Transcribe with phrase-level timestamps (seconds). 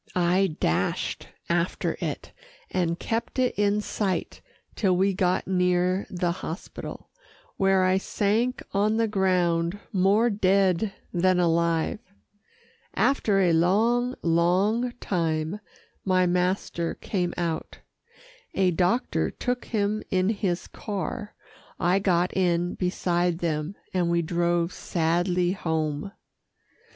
[0.15, 2.31] I dashed after it,
[2.71, 4.41] and kept it in sight
[4.75, 7.11] till we got near the hospital,
[7.57, 11.99] where I sank on the ground, more dead than alive.
[12.95, 15.59] After a long, long time
[16.03, 17.77] my master came out.
[18.55, 21.35] A doctor took him in his car,
[21.79, 26.11] I got in beside them, and we drove sadly home.